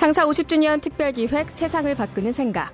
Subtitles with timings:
[0.00, 2.72] 창사 50주년 특별기획 세상을 바꾸는 생각.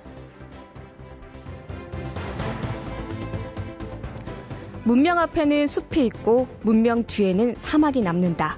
[4.85, 8.57] 문명 앞에는 숲이 있고 문명 뒤에는 사막이 남는다.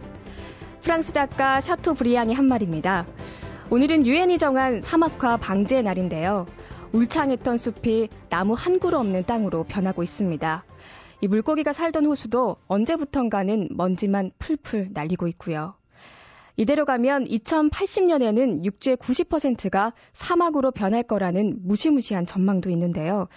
[0.82, 3.08] 프랑스 작가 샤토 브리앙의 한 말입니다.
[3.72, 6.46] 오늘은 유엔이 정한 사막화 방지의 날인데요.
[6.92, 10.64] 울창했던 숲이 나무 한 그루 없는 땅으로 변하고 있습니다.
[11.22, 15.79] 이 물고기가 살던 호수도 언제부턴가는 먼지만 풀풀 날리고 있고요.
[16.58, 23.28] 이대로 가면 2080년에는 육지의 90%가 사막으로 변할 거라는 무시무시한 전망도 있는데요.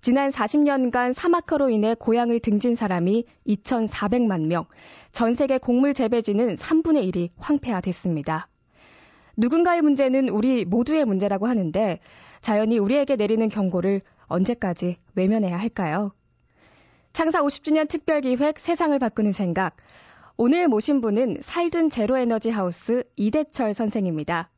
[0.00, 4.66] 지난 40년간 사막화로 인해 고향을 등진 사람이 2,400만 명,
[5.10, 8.48] 전 세계 곡물 재배지는 3분의 1이 황폐화됐습니다.
[9.36, 11.98] 누군가의 문제는 우리 모두의 문제라고 하는데
[12.40, 16.12] 자연이 우리에게 내리는 경고를 언제까지 외면해야 할까요?
[17.12, 19.76] 창사 50주년 특별기획 세상을 바꾸는 생각.
[20.40, 24.48] 오늘 모신 분은 살둔 제로에너지 하우스 이대철 선생입니다.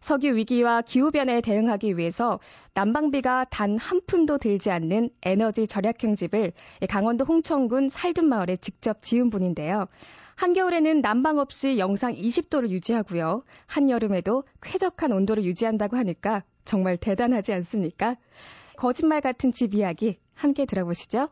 [0.00, 2.40] 석유 위기와 기후변화에 대응하기 위해서
[2.72, 6.54] 난방비가 단 한 푼도 들지 않는 에너지 절약형 집을
[6.88, 9.88] 강원도 홍천군 살둔 마을에 직접 지은 분인데요.
[10.36, 13.42] 한겨울에는 난방 없이 영상 20도를 유지하고요.
[13.66, 18.16] 한여름에도 쾌적한 온도를 유지한다고 하니까 정말 대단하지 않습니까?
[18.78, 21.28] 거짓말 같은 집 이야기 함께 들어보시죠.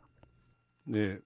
[0.85, 1.17] 네,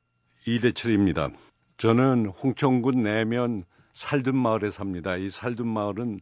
[0.47, 1.31] 이대철입니다.
[1.77, 5.17] 저는 홍천군 내면 살둔 마을에 삽니다.
[5.17, 6.20] 이 살둔 마을은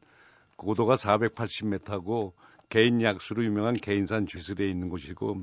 [0.56, 2.32] 고도가 480m고
[2.68, 5.42] 개인 약수로 유명한 개인산 쥐슬에 있는 곳이고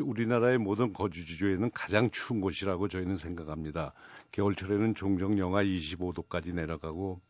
[0.00, 3.94] 우리나라의 모든 거주지조에는 가장 추운 곳이라고 저희는 생각합니다.
[4.32, 7.20] 겨울철에는 종종 영하 25도까지 내려가고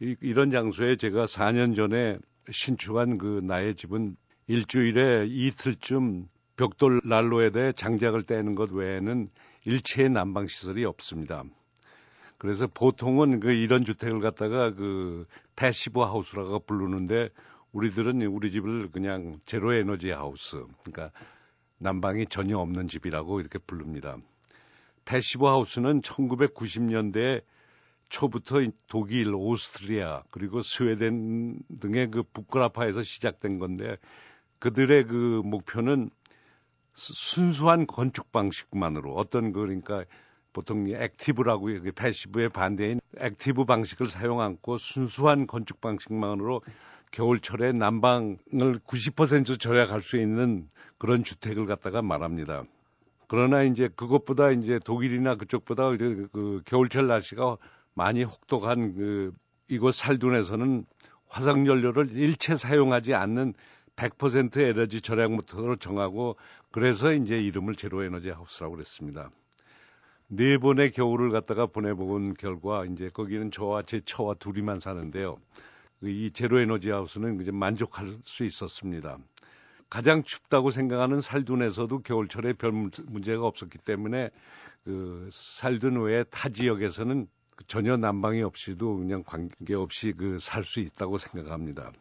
[0.00, 2.18] 이, 이런 장소에 제가 4년 전에
[2.50, 4.16] 신축한 그 나의 집은
[4.48, 9.26] 일주일에 이틀쯤 벽돌 난로에다 장작을 떼는 것 외에는
[9.64, 11.44] 일체의 난방 시설이 없습니다.
[12.38, 15.26] 그래서 보통은 그 이런 주택을 갖다가 그
[15.56, 17.30] passive house라고 부르는데
[17.72, 21.10] 우리들은 우리 집을 그냥 zero energy house, 그러니까
[21.78, 24.16] 난방이 전혀 없는 집이라고 이렇게 부릅니다.
[25.04, 27.42] passive house는 1990년대
[28.08, 33.96] 초부터 독일, 오스트리아 그리고 스웨덴 등의 그 북구라파에서 시작된 건데
[34.60, 36.10] 그들의 그 목표는
[36.94, 40.04] 순수한 건축 방식만으로 어떤 그 그러니까
[40.52, 46.62] 보통 active라고 passive의 반대인 active 방식을 사용 않고 순수한 건축 방식만으로
[47.10, 48.38] 겨울철에 난방을
[48.86, 50.68] 90% 절약할 수 있는
[50.98, 52.64] 그런 주택을 갖다가 말합니다.
[53.28, 57.56] 그러나 이제 그것보다 이제 독일이나 그쪽보다 그 겨울철 날씨가
[57.94, 59.32] 많이 혹독한 그
[59.68, 60.84] 이곳 살둔에서는
[61.26, 63.54] 화석 연료를 일체 사용하지 않는
[63.96, 66.36] 100% 에너지 절약 모터로 정하고
[66.74, 69.30] 그래서 이제 이름을 제로 에너지 하우스라고 그랬습니다.
[70.26, 75.36] 네 번의 겨울을 갖다가 보내본 결과 이제 거기는 저와 제 처와 둘이만 사는데요.
[76.02, 79.18] 이 제로 에너지 하우스는 이제 만족할 수 있었습니다.
[79.88, 84.30] 가장 춥다고 생각하는 살둔에서도 겨울철에 별 문제가 없었기 때문에
[84.82, 87.28] 그 살둔 외에 타 지역에서는
[87.68, 91.92] 전혀 난방이 없이도 그냥 관계 없이 그 살 수 있다고 생각합니다.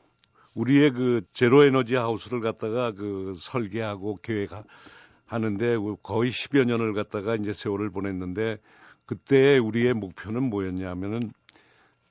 [0.53, 7.89] 우리의 그 제로 에너지 하우스를 갖다가 그 설계하고 계획하는데 거의 10여 년을 갖다가 이제 세월을
[7.89, 8.57] 보냈는데
[9.05, 11.31] 그때 우리의 목표는 뭐였냐면은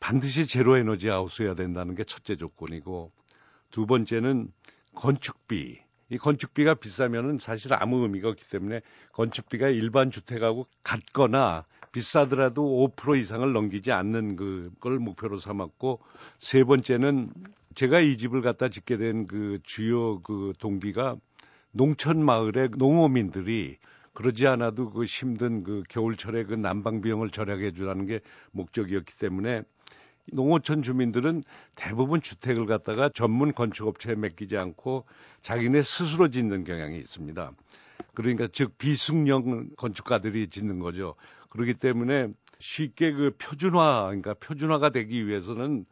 [0.00, 3.12] 반드시 제로 에너지 하우스여야 된다는 게 첫째 조건이고
[3.70, 4.52] 두 번째는
[4.94, 5.78] 건축비.
[6.10, 8.82] 이 건축비가 비싸면은 사실 아무 의미가 없기 때문에
[9.12, 16.00] 건축비가 일반 주택하고 같거나 비싸더라도 5% 이상을 넘기지 않는 그걸 목표로 삼았고
[16.38, 17.32] 세 번째는
[17.74, 21.16] 제가 이 집을 갖다 짓게 된 그 주요 그 동기가
[21.70, 23.78] 농촌 마을의 농어민들이
[24.12, 29.62] 그러지 않아도 그 힘든 그 겨울철에 그 난방 비용을 절약해 주라는 게 목적이었기 때문에
[30.32, 31.42] 농어촌 주민들은
[31.74, 35.06] 대부분 주택을 갖다가 전문 건축업체에 맡기지 않고
[35.40, 37.52] 자기네 스스로 짓는 경향이 있습니다.
[38.14, 41.14] 그러니까 즉 비숙련 건축가들이 짓는 거죠.
[41.48, 45.86] 그렇기 때문에 쉽게 그 표준화, 그러니까 표준화가 되기 위해서는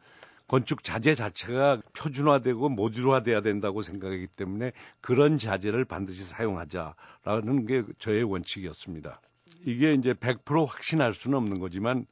[0.51, 9.21] 건축 자재 자체가 표준화되고 모듈화돼야 된다고 생각하기 때문에 그런 자재를 반드시 사용하자라는 게 저의 원칙이었습니다.
[9.65, 12.05] 이게 이제 100% 확신할 수는 없는 거지만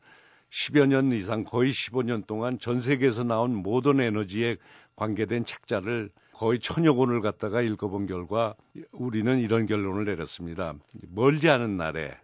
[0.52, 4.56] 10여 년 이상 거의 15년 동안 전 세계에서 나온 모든 에너지에
[4.96, 8.56] 관계된 책자를 거의 천여 권을 갖다가 읽어본 결과
[8.94, 10.76] 우리는 이런 결론을 내렸습니다.
[11.10, 12.18] 멀지 않은 날에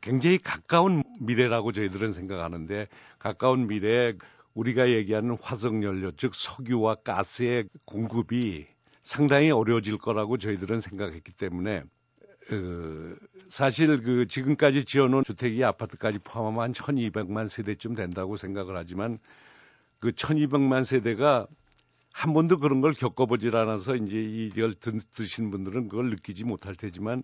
[0.00, 2.86] 굉장히 가까운 미래라고 저희들은 생각하는데
[3.18, 4.14] 가까운 미래에
[4.56, 8.66] 우리가 얘기하는 화석연료, 즉 석유와 가스의 공급이
[9.02, 13.14] 상당히 어려워질 거라고 저희들은 생각했기 때문에 어,
[13.50, 19.18] 사실 그 지금까지 지어놓은 주택이 아파트까지 포함하면 한 1200만 세대쯤 된다고 생각을 하지만
[19.98, 21.46] 그 1200만 세대가
[22.12, 24.74] 한 번도 그런 걸 겪어보질 않아서 이제 이걸
[25.14, 27.22] 드신 분들은 그걸 느끼지 못할 테지만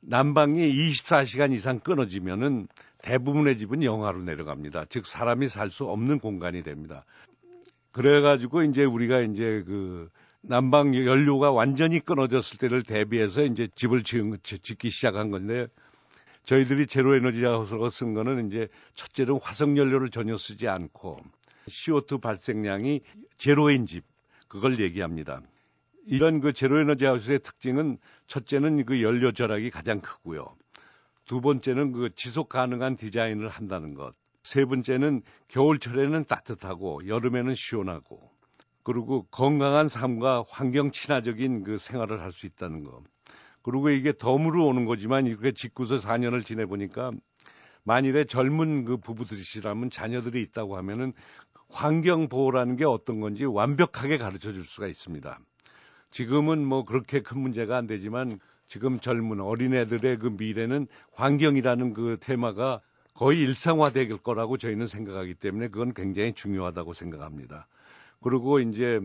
[0.00, 2.68] 난방이 24시간 이상 끊어지면은
[3.02, 4.86] 대부분의 집은 영하로 내려갑니다.
[4.88, 7.04] 즉 사람이 살 수 없는 공간이 됩니다.
[7.92, 10.10] 그래가지고 이제 우리가 이제 그
[10.42, 15.66] 난방 연료가 완전히 끊어졌을 때를 대비해서 이제 집을 지은, 짓기 시작한 건데
[16.44, 21.18] 저희들이 제로 에너지 하우스로 쓴 거는 이제 첫째는 화석 연료를 전혀 쓰지 않고
[21.68, 23.00] CO2 발생량이
[23.38, 24.04] 제로인 집
[24.46, 25.40] 그걸 얘기합니다.
[26.06, 27.98] 이런 그 제로 에너지 하우스의 특징은
[28.28, 30.56] 첫째는 그 연료 절약이 가장 크고요.
[31.26, 34.14] 두 번째는 그 지속 가능한 디자인을 한다는 것.
[34.44, 38.30] 세 번째는 겨울철에는 따뜻하고 여름에는 시원하고
[38.84, 43.02] 그리고 건강한 삶과 환경 친화적인 그 생활을 할 수 있다는 것.
[43.62, 47.10] 그리고 이게 덤으로 오는 거지만 이렇게 짓고서 4년을 지내보니까
[47.82, 51.12] 만일에 젊은 그 부부들이시라면 자녀들이 있다고 하면은
[51.68, 55.40] 환경 보호라는 게 어떤 건지 완벽하게 가르쳐 줄 수가 있습니다.
[56.10, 58.38] 지금은 뭐 그렇게 큰 문제가 안 되지만
[58.68, 62.80] 지금 젊은 어린애들의 그 미래는 환경이라는 그 테마가
[63.14, 67.66] 거의 일상화될 거라고 저희는 생각하기 때문에 그건 굉장히 중요하다고 생각합니다.
[68.20, 69.00] 그리고 이제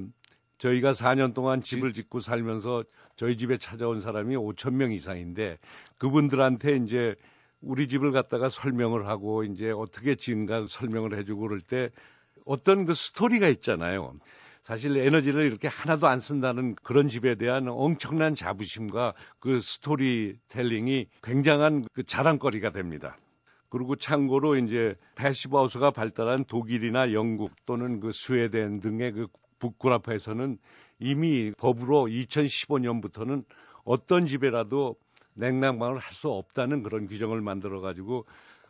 [0.57, 2.83] 저희가 4년 동안 집을 짓고 살면서
[3.15, 5.57] 저희 집에 찾아온 사람이 5천 명 이상인데
[5.97, 7.15] 그분들한테 이제
[7.61, 11.89] 우리 집을 갖다가 설명을 하고 이제 어떻게 지은가 설명을 해주고 그럴 때
[12.45, 14.13] 어떤 그 스토리가 있잖아요.
[14.61, 22.03] 사실 에너지를 이렇게 하나도 안 쓴다는 그런 집에 대한 엄청난 자부심과 그 스토리텔링이 굉장한 그
[22.03, 23.17] 자랑거리가 됩니다.
[23.69, 29.27] 그리고 참고로 이제 passive house가 발달한 독일이나 영국 또는 그 스웨덴 등의 그
[29.59, 30.57] 북구라파에서는
[30.99, 33.45] 이미 법으로 2015년부터는
[33.83, 34.95] 어떤 집에라도
[35.33, 38.25] 냉난방을 할 수 없다는 그런 규정을 만들어 가지고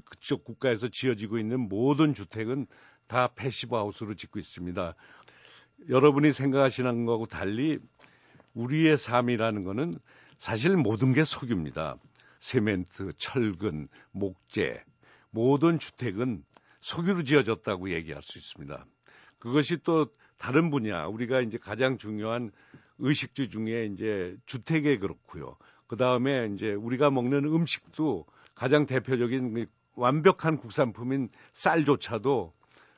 [0.05, 2.67] 그쪽 국가에서 지어지고 있는 모든 주택은
[3.07, 4.95] 다 passive house로 짓고 있습니다.
[5.89, 7.79] 여러분이 생각하시는 거하고 달리
[8.53, 9.97] 우리의 삶이라는 거는
[10.37, 11.97] 사실 모든 게 석유입니다.
[12.39, 14.83] 세멘트, 철근, 목재,
[15.29, 16.43] 모든 주택은
[16.81, 18.85] 석유로 지어졌다고 얘기할 수 있습니다.
[19.39, 20.07] 그것이 또
[20.37, 22.51] 다른 분야, 우리가 이제 가장 중요한
[22.97, 25.57] 의식주 중에 이제 주택에 그렇고요.
[25.87, 28.25] 그 다음에 이제 우리가 먹는 음식도
[28.55, 32.53] 가장 대표적인 그 완벽한 국산품인 쌀조차도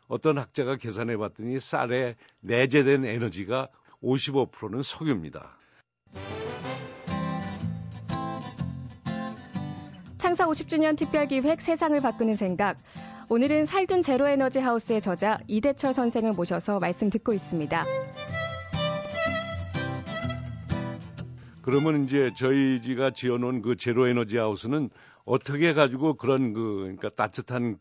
[0.07, 3.69] 어떤 학자가 계산해 봤더니 쌀에 내재된 에너지가
[4.01, 5.57] 55%는 석유입니다.
[10.17, 12.77] 창사 50주년 특별기획 세상을 바꾸는 생각.
[13.29, 17.85] 오늘은 살둔 제로에너지 하우스의 저자 이대철 선생을 모셔서 말씀 듣고 있습니다.
[21.61, 24.89] 그러면 이제 저희가 지어놓은 그 제로에너지 하우스는
[25.25, 27.79] 어떻게 가지고 그런 그 그러니까 따뜻한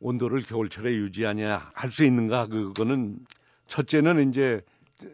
[0.00, 2.46] 온도를 겨울철에 유지하냐 할 수 있는가?
[2.46, 3.18] 그거는
[3.66, 4.60] 첫째는 이제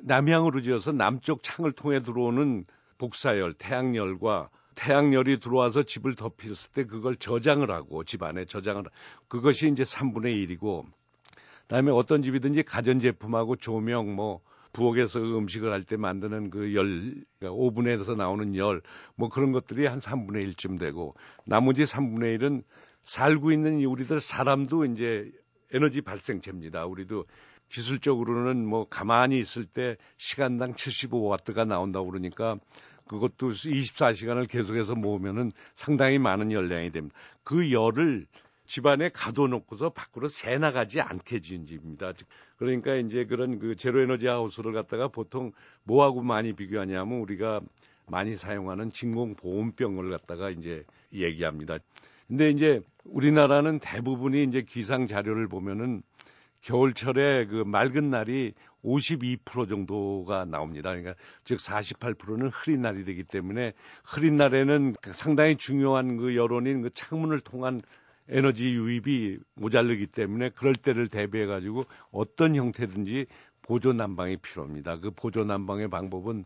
[0.02, 2.64] 남향으로 지어서 남쪽 창을 통해 들어오는
[2.98, 8.84] 복사열, 태양열과 태양열이 들어와서 집을 덮였을 때 그걸 저장을 하고 집 안에 저장을
[9.28, 10.84] 그것이 이제 3분의 1이고
[11.62, 14.40] 그다음에 어떤 집이든지 가전 제품하고 조명 뭐
[14.72, 18.82] 부엌에서 음식을 할 때 만드는 그 열, 그러니까 오븐에서 나오는 열,
[19.14, 21.14] 뭐 그런 것들이 한 3분의 1쯤 되고,
[21.46, 22.64] 나머지 3분의 1은
[23.04, 25.30] 살고 있는 우리들 사람도 이제
[25.72, 26.86] 에너지 발생체입니다.
[26.86, 27.26] 우리도
[27.68, 32.58] 기술적으로는 뭐 가만히 있을 때 시간당 75와트가 나온다고 그러니까
[33.06, 37.16] 그것도 24시간을 계속해서 모으면은 상당히 많은 열량이 됩니다.
[37.42, 38.26] 그 열을
[38.66, 42.12] 집안에 가둬놓고서 밖으로 새 나가지 않게 지은 집입니다.
[42.56, 47.60] 그러니까 이제 그런 그 제로 에너지 하우스를 갖다가 보통 뭐하고 많이 비교하냐면 우리가
[48.06, 51.78] 많이 사용하는 진공 보온병을 갖다가 이제 얘기합니다.
[52.26, 56.02] 근데 이제 우리나라는 대부분이 이제 기상 자료를 보면은
[56.62, 60.90] 겨울철에 그 맑은 날이 52% 정도가 나옵니다.
[60.90, 63.72] 그러니까 즉 48%는 흐린 날이 되기 때문에
[64.04, 67.82] 흐린 날에는 상당히 중요한 그 여론인 그 창문을 통한
[68.28, 73.26] 에너지 유입이 모자르기 때문에 그럴 때를 대비해 가지고 어떤 형태든지
[73.60, 74.98] 보조 난방이 필요합니다.
[75.00, 76.44] 그 보조 난방의 방법은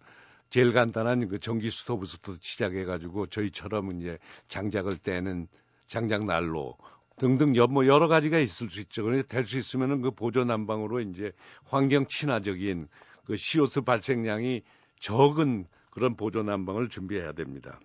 [0.51, 5.47] 제일 간단한 그 전기 스토브부터 시작해 가지고 저희처럼 이제 장작을 떼는
[5.89, 6.77] 장작 난로
[7.19, 9.03] 등등 뭐 여러 가지가 있을 수 있죠.
[9.03, 11.33] 그런데 될수 있으면은 그 보조 난방으로 이제
[11.65, 12.89] 환경 친화적인
[13.25, 14.63] 그 CO2 발생량이
[15.01, 17.81] 적은 그런 보조 난방을 준비해야 됩니다.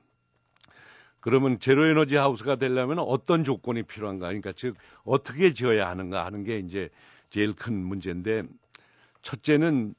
[1.20, 4.28] 그러면 제로 에너지 하우스가 되려면 어떤 조건이 필요한가?
[4.28, 6.90] 그러니까 즉 어떻게 지어야 하는가 하는 게 이제
[7.30, 8.44] 제일 큰 문제인데
[9.22, 9.96] 첫째는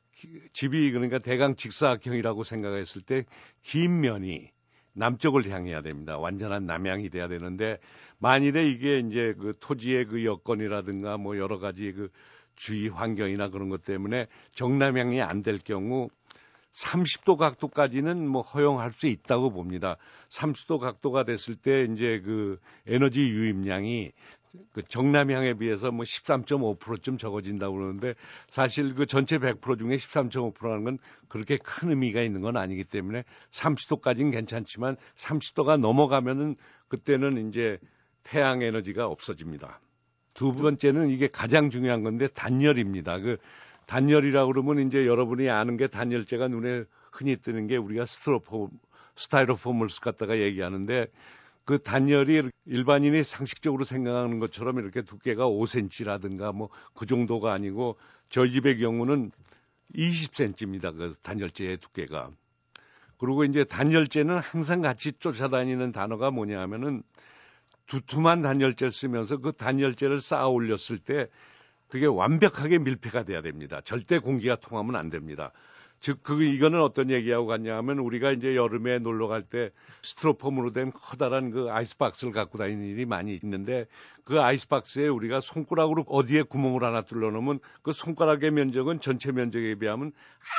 [0.52, 3.24] 집이 그러니까 대강 직사각형이라고 생각했을 때
[3.62, 4.53] 긴 면이
[4.94, 6.18] 남쪽을 향해야 됩니다.
[6.18, 7.78] 완전한 남향이 돼야 되는데
[8.18, 12.10] 만일에 이게 이제 그 토지의 그 여건이라든가 뭐 여러 가지 그
[12.56, 16.08] 주위 환경이나 그런 것 때문에 정남향이 안 될 경우
[16.72, 19.96] 30도 각도까지는 뭐 허용할 수 있다고 봅니다.
[20.30, 24.12] 30도 각도가 됐을 때 이제 그 에너지 유입량이
[24.72, 28.14] 그 정남향에 비해서 뭐 13.5%쯤 적어진다고 그러는데
[28.48, 34.32] 사실 그 전체 100% 중에 13.5%라는 건 그렇게 큰 의미가 있는 건 아니기 때문에 30도까지는
[34.32, 36.56] 괜찮지만 30도가 넘어가면은
[36.88, 37.78] 그때는 이제
[38.22, 39.80] 태양 에너지가 없어집니다.
[40.34, 43.20] 두 번째는 이게 가장 중요한 건데 단열입니다.
[43.20, 43.36] 그
[43.86, 48.70] 단열이라고 그러면 이제 여러분이 아는 게 단열재가 눈에 흔히 뜨는 게 우리가 스트로폼,
[49.16, 51.06] 스타이로폼을 갖다가 얘기하는데
[51.64, 57.96] 그 단열이 일반인이 상식적으로 생각하는 것처럼 이렇게 두께가 5cm라든가 뭐 그 정도가 아니고
[58.28, 59.30] 저희 집의 경우는
[59.94, 60.96] 20cm입니다.
[60.96, 62.30] 그 단열재의 두께가.
[63.18, 67.02] 그리고 이제 단열재는 항상 같이 쫓아다니는 단어가 뭐냐 하면은
[67.86, 71.28] 두툼한 단열재를 쓰면서 그 단열재를 쌓아 올렸을 때
[71.88, 73.80] 그게 완벽하게 밀폐가 돼야 됩니다.
[73.84, 75.52] 절대 공기가 통하면 안 됩니다.
[76.04, 79.70] 즉, 그, 이거는 어떤 얘기하고 같냐 하면 우리가 이제 여름에 놀러 갈 때
[80.02, 83.86] 스트로폼으로 된 커다란 그 아이스박스를 갖고 다니는 일이 많이 있는데
[84.22, 90.12] 그 아이스박스에 우리가 손가락으로 어디에 구멍을 하나 뚫어 놓으면 그 손가락의 면적은 전체 면적에 비하면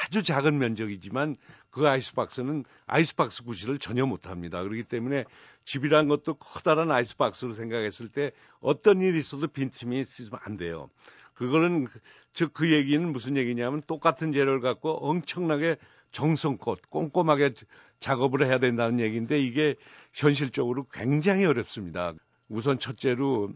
[0.07, 1.35] 아주 작은 면적이지만
[1.69, 4.63] 그 아이스박스는 아이스박스 구실을 전혀 못 합니다.
[4.63, 5.25] 그렇기 때문에
[5.63, 10.89] 집이란 것도 커다란 아이스박스로 생각했을 때 어떤 일이 있어도 빈틈이 있으면 안 돼요.
[11.35, 11.87] 그거는
[12.33, 15.77] 즉 그 얘기는 무슨 얘기냐면 똑같은 재료를 갖고 엄청나게
[16.11, 17.53] 정성껏 꼼꼼하게
[17.99, 19.75] 작업을 해야 된다는 얘기인데 이게
[20.13, 22.13] 현실적으로 굉장히 어렵습니다.
[22.47, 23.51] 우선 첫째로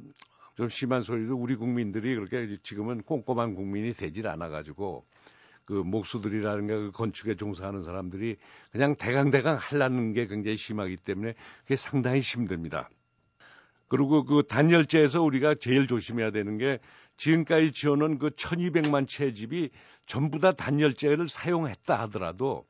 [0.55, 5.05] 좀 심한 소리도 우리 국민들이 그렇게 지금은 꼼꼼한 국민이 되질 않아 가지고
[5.63, 8.37] 그 목수들이라는 게그 건축에 종사하는 사람들이
[8.71, 12.89] 그냥 대강대강 하려는 게 굉장히 심하기 때문에 그게 상당히 힘듭니다.
[13.87, 16.79] 그리고 그 단열재에서 우리가 제일 조심해야 되는 게
[17.19, 19.69] 지금까지 지어놓은 그 1200만 채 집이
[20.05, 22.65] 전부 다 단열재를 사용했다 하더라도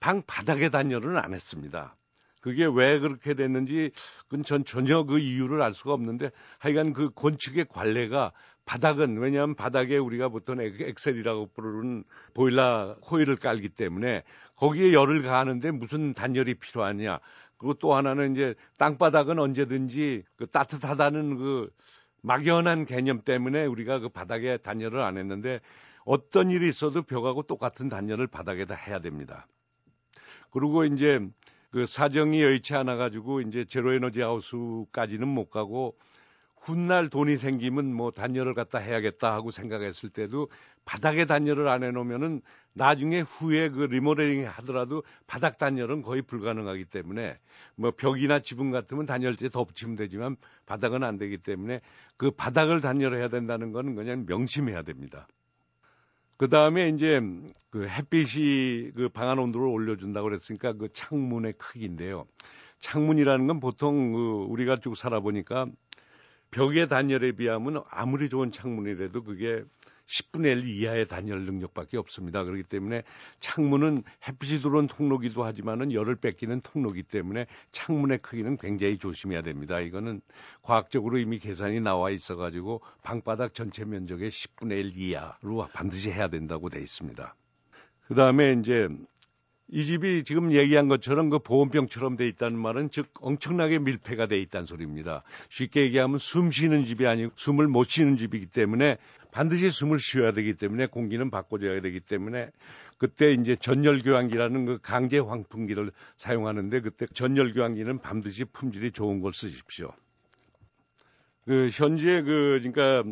[0.00, 1.94] 방 바닥에 단열은 안 했습니다.
[2.40, 3.92] 그게 왜 그렇게 됐는지
[4.28, 8.32] 그건 전 전혀 그 이유를 알 수가 없는데 하여간 그 건축의 관례가
[8.64, 14.24] 바닥은 왜냐하면 바닥에 우리가 보통 엑셀이라고 부르는 보일러 코일을 깔기 때문에
[14.56, 17.20] 거기에 열을 가하는데 무슨 단열이 필요하냐.
[17.58, 21.70] 그리고 또 하나는 이제 땅바닥은 언제든지 그 따뜻하다는 그
[22.22, 25.60] 막연한 개념 때문에 우리가 그 바닥에 단열을 안 했는데
[26.04, 29.46] 어떤 일이 있어도 벽하고 똑같은 단열을 바닥에다 해야 됩니다.
[30.50, 31.20] 그리고 이제
[31.70, 35.96] 그 사정이 여의치 않아 가지고 이제 제로 에너지 하우스까지는 못 가고
[36.62, 40.48] 훗날 돈이 생기면 뭐 단열을 갖다 해야겠다 하고 생각했을 때도
[40.84, 42.40] 바닥에 단열을 안 해놓으면은
[42.72, 47.36] 나중에 후에 그 리모델링 하더라도 바닥 단열은 거의 불가능하기 때문에
[47.74, 51.80] 뭐 벽이나 지붕 같으면 단열재 덮치면 되지만 바닥은 안 되기 때문에
[52.16, 55.26] 그 바닥을 단열해야 된다는 거는 그냥 명심해야 됩니다.
[56.36, 57.20] 그 다음에 이제
[57.70, 62.26] 그 햇빛이 그 방안 온도를 올려준다고 그랬으니까 그 창문의 크기인데요.
[62.78, 65.66] 창문이라는 건 보통 그 우리가 쭉 살아보니까
[66.52, 69.64] 벽의 단열에 비하면 아무리 좋은 창문이라도 그게
[70.06, 72.44] 10분의 1 이하의 단열 능력밖에 없습니다.
[72.44, 73.02] 그렇기 때문에
[73.40, 79.80] 창문은 햇빛이 들어온 통로기도 하지만은 열을 뺏기는 통로기 때문에 창문의 크기는 굉장히 조심해야 됩니다.
[79.80, 80.20] 이거는
[80.62, 86.68] 과학적으로 이미 계산이 나와 있어 가지고 방바닥 전체 면적의 10분의 1 이하로 반드시 해야 된다고
[86.68, 87.34] 돼 있습니다.
[88.08, 88.88] 그 다음에 이제
[89.74, 94.66] 이 집이 지금 얘기한 것처럼 그 보온병처럼 돼 있다는 말은 즉 엄청나게 밀폐가 돼 있다는
[94.66, 95.22] 소리입니다.
[95.48, 98.98] 쉽게 얘기하면 숨 쉬는 집이 아니고 숨을 못 쉬는 집이기 때문에
[99.30, 102.50] 반드시 숨을 쉬어야 되기 때문에 공기는 바꿔줘야 되기 때문에
[102.98, 109.90] 그때 이제 전열교환기라는 그 강제 환풍기를 사용하는데 그때 전열교환기는 반드시 품질이 좋은 걸 쓰십시오.
[111.46, 113.04] 그 현재 그 그러니까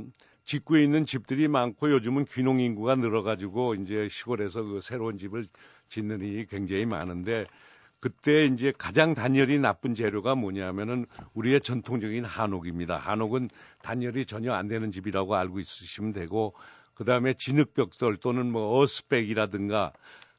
[0.44, 5.46] 직구에 있는 집들이 많고 요즘은 귀농 인구가 늘어가지고 이제 시골에서 그 새로운 집을
[5.90, 7.46] 짓는 일이 굉장히 많은데
[8.00, 11.04] 그때 이제 가장 단열이 나쁜 재료가 뭐냐면은
[11.34, 12.96] 우리의 전통적인 한옥입니다.
[12.96, 13.50] 한옥은
[13.82, 16.54] 단열이 전혀 안 되는 집이라고 알고 있으시면 되고
[16.94, 19.92] 그 다음에 진흙벽돌 또는 뭐 earth bag이라든가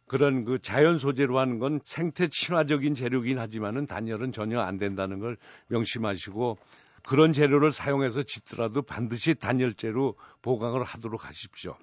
[0.07, 5.37] 그런 그 자연 소재로 하는 건 생태 친화적인 재료긴 하지만은 단열은 전혀 안 된다는 걸
[5.67, 6.57] 명심하시고
[7.03, 11.77] 그런 재료를 사용해서 짓더라도 반드시 단열재로 보강을 하도록 하십시오.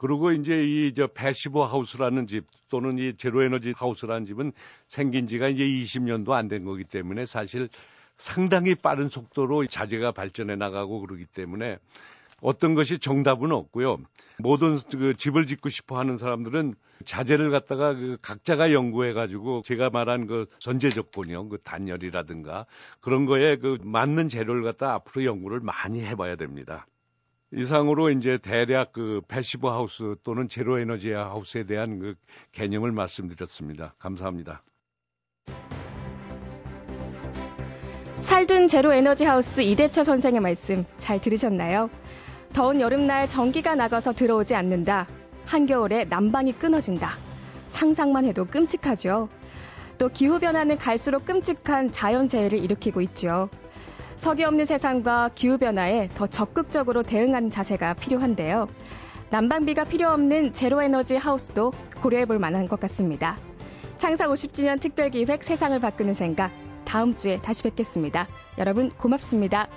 [0.00, 4.52] 그리고 이제 이저 passive house라는 집 또는 이 zero energy house라는 집은
[4.88, 7.68] 생긴 지가 이제 20년도 안 된 거기 때문에 사실
[8.16, 11.76] 상당히 빠른 속도로 자재가 발전해 나가고 그러기 때문에
[12.40, 13.98] 어떤 것이 정답은 없고요.
[14.38, 20.26] 모든 그 집을 짓고 싶어 하는 사람들은 자재를 갖다가 그 각자가 연구해 가지고 제가 말한
[20.26, 21.50] 그 전제 조건이요.
[21.50, 22.64] 그 단열이라든가
[23.02, 26.86] 그런 거에 그 맞는 재료를 갖다 앞으로 연구를 많이 해 봐야 됩니다.
[27.52, 32.14] 이상으로 이제 대략 그 passive house 또는 zero energy house에 대한 그
[32.52, 33.94] 개념을 말씀드렸습니다.
[33.98, 34.62] 감사합니다.
[38.20, 41.90] 살둔 제로 에너지 하우스 이대처 선생의 말씀 잘 들으셨나요?
[42.52, 45.08] 더운 여름날 전기가 나가서 들어오지 않는다.
[45.46, 47.12] 한겨울에 난방이 끊어진다.
[47.68, 49.28] 상상만 해도 끔찍하죠.
[49.98, 53.48] 또 기후변화는 갈수록 끔찍한 자연재해를 일으키고 있죠.
[54.20, 58.66] 석이 없는 세상과 기후변화에 더 적극적으로 대응하는 자세가 필요한데요.
[59.30, 61.72] 난방비가 필요 없는 제로에너지 하우스도
[62.02, 63.38] 고려해 볼 만한 것 같습니다.
[63.96, 66.50] 창사 50주년 특별기획 세상을 바꾸는 생각
[66.84, 68.28] 다음 주에 다시 뵙겠습니다.
[68.58, 69.68] 여러분 고맙습니다.